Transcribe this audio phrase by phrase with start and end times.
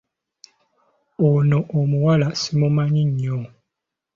[1.27, 3.39] Ono omuwala simumanyi nnyo.